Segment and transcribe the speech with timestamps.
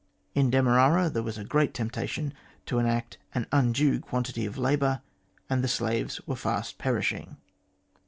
[0.33, 2.33] In Demerara there was a great temptation
[2.65, 5.03] to exact an undue quantity of labour,
[5.47, 7.37] and the slaves were fast perishing."